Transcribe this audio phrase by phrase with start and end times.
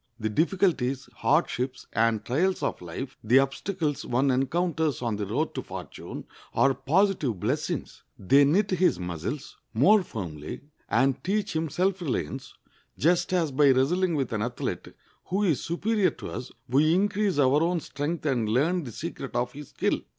[0.19, 6.73] The difficulties, hardships, and trials of life—the obstacles one encounters on the road to fortune—are
[6.73, 8.01] positive blessings.
[8.17, 12.55] They knit his muscles more firmly, and teach him self reliance,
[12.97, 14.87] just as by wrestling with an athlete
[15.25, 19.53] who is superior to us we increase our own strength and learn the secret of
[19.53, 19.99] his skill.